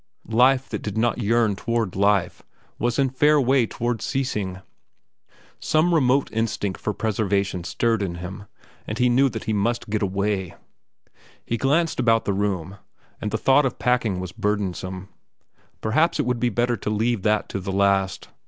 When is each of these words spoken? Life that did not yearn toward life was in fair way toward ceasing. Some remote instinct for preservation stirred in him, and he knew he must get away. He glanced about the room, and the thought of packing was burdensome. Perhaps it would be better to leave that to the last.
Life 0.27 0.67
that 0.69 0.81
did 0.81 0.97
not 0.97 1.19
yearn 1.19 1.55
toward 1.55 1.95
life 1.95 2.41
was 2.79 2.97
in 2.97 3.11
fair 3.11 3.39
way 3.39 3.67
toward 3.67 4.01
ceasing. 4.01 4.61
Some 5.59 5.93
remote 5.93 6.27
instinct 6.33 6.81
for 6.81 6.91
preservation 6.91 7.63
stirred 7.63 8.01
in 8.01 8.15
him, 8.15 8.45
and 8.87 8.97
he 8.97 9.09
knew 9.09 9.29
he 9.45 9.53
must 9.53 9.91
get 9.91 10.01
away. 10.01 10.55
He 11.45 11.55
glanced 11.55 11.99
about 11.99 12.25
the 12.25 12.33
room, 12.33 12.77
and 13.21 13.29
the 13.29 13.37
thought 13.37 13.63
of 13.63 13.77
packing 13.77 14.19
was 14.19 14.31
burdensome. 14.31 15.09
Perhaps 15.81 16.19
it 16.19 16.25
would 16.25 16.39
be 16.39 16.49
better 16.49 16.77
to 16.77 16.89
leave 16.89 17.21
that 17.21 17.47
to 17.49 17.59
the 17.59 17.71
last. 17.71 18.27